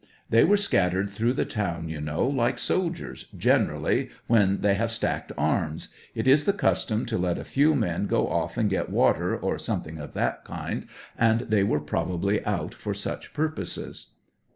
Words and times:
They 0.31 0.43
were 0.43 0.57
scattered 0.57 1.11
through 1.11 1.33
the 1.33 1.45
town, 1.45 1.87
you 1.87 2.01
know, 2.01 2.25
like 2.25 2.57
soldiers 2.57 3.27
generally, 3.37 4.09
when 4.25 4.61
they 4.61 4.73
have 4.73 4.91
stacked 4.91 5.31
arms; 5.37 5.89
it 6.15 6.27
is 6.27 6.45
the 6.45 6.53
custom 6.53 7.05
to 7.05 7.19
let 7.19 7.37
a 7.37 7.43
few 7.43 7.75
men 7.75 8.07
go 8.07 8.27
off 8.27 8.57
and 8.57 8.67
get 8.67 8.89
water 8.89 9.37
or 9.37 9.59
something 9.59 9.99
of 9.99 10.13
that 10.13 10.43
kind, 10.43 10.87
and 11.19 11.41
they 11.41 11.61
were 11.61 11.79
probably 11.79 12.43
out 12.47 12.73
for 12.73 12.95
such 12.95 13.31
purposes. 13.35 14.13